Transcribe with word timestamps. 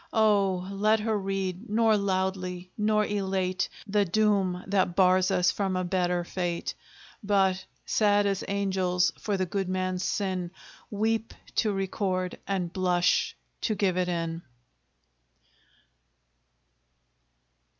Oh! 0.13 0.67
let 0.71 1.01
her 1.01 1.15
read, 1.15 1.69
nor 1.69 1.95
loudly, 1.95 2.71
nor 2.75 3.05
elate, 3.05 3.69
The 3.85 4.03
doom 4.03 4.63
that 4.65 4.95
bars 4.95 5.29
us 5.29 5.51
from 5.51 5.75
a 5.75 5.83
better 5.83 6.23
fate; 6.23 6.73
But, 7.23 7.63
sad 7.85 8.25
as 8.25 8.43
angels 8.47 9.11
for 9.19 9.37
the 9.37 9.45
good 9.45 9.69
man's 9.69 10.03
sin, 10.03 10.49
Weep 10.89 11.35
to 11.57 11.71
record, 11.71 12.39
and 12.47 12.73
blush 12.73 13.35
to 13.61 13.75
give 13.75 13.95
it 13.95 14.07
in! 14.07 14.41